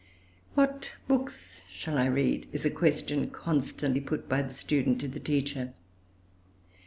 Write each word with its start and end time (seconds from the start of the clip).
What 0.55 0.93
books 1.07 1.61
shall 1.69 1.99
I 1.99 2.07
read? 2.07 2.47
is 2.51 2.65
a 2.65 2.71
question 2.71 3.29
constantly 3.29 4.01
put 4.01 4.27
by 4.27 4.41
the 4.41 4.49
student 4.51 4.99
to 5.01 5.07
the 5.07 5.19
teacher. 5.19 5.75